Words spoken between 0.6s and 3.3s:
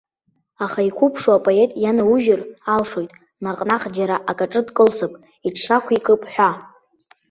Аха иқәыԥшу апоет ианаужьыр алшоит,